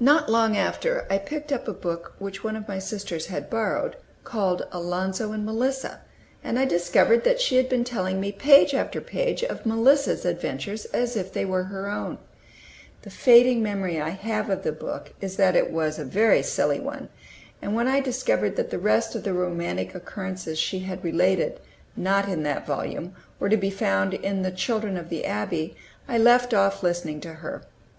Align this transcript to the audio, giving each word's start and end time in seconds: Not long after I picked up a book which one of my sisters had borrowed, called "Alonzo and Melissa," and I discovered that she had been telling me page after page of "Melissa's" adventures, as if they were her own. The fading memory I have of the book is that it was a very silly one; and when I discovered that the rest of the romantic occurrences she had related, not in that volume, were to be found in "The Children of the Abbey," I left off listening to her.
Not 0.00 0.30
long 0.30 0.56
after 0.56 1.06
I 1.10 1.18
picked 1.18 1.52
up 1.52 1.68
a 1.68 1.74
book 1.74 2.14
which 2.18 2.42
one 2.42 2.56
of 2.56 2.66
my 2.66 2.78
sisters 2.78 3.26
had 3.26 3.50
borrowed, 3.50 3.96
called 4.24 4.66
"Alonzo 4.72 5.30
and 5.32 5.44
Melissa," 5.44 6.00
and 6.42 6.58
I 6.58 6.64
discovered 6.64 7.22
that 7.24 7.38
she 7.38 7.56
had 7.56 7.68
been 7.68 7.84
telling 7.84 8.18
me 8.18 8.32
page 8.32 8.72
after 8.72 8.98
page 8.98 9.42
of 9.44 9.66
"Melissa's" 9.66 10.24
adventures, 10.24 10.86
as 10.86 11.18
if 11.18 11.34
they 11.34 11.44
were 11.44 11.64
her 11.64 11.90
own. 11.90 12.16
The 13.02 13.10
fading 13.10 13.62
memory 13.62 14.00
I 14.00 14.08
have 14.08 14.48
of 14.48 14.62
the 14.62 14.72
book 14.72 15.12
is 15.20 15.36
that 15.36 15.54
it 15.54 15.70
was 15.70 15.98
a 15.98 16.04
very 16.06 16.42
silly 16.42 16.80
one; 16.80 17.10
and 17.60 17.74
when 17.74 17.88
I 17.88 18.00
discovered 18.00 18.56
that 18.56 18.70
the 18.70 18.78
rest 18.78 19.14
of 19.14 19.22
the 19.24 19.34
romantic 19.34 19.94
occurrences 19.94 20.58
she 20.58 20.78
had 20.78 21.04
related, 21.04 21.60
not 21.94 22.26
in 22.26 22.42
that 22.44 22.66
volume, 22.66 23.14
were 23.38 23.50
to 23.50 23.58
be 23.58 23.68
found 23.68 24.14
in 24.14 24.40
"The 24.40 24.50
Children 24.50 24.96
of 24.96 25.10
the 25.10 25.26
Abbey," 25.26 25.76
I 26.08 26.16
left 26.16 26.54
off 26.54 26.82
listening 26.82 27.20
to 27.20 27.34
her. 27.34 27.66